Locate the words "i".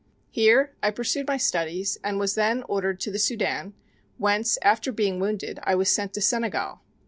0.81-0.89, 5.63-5.75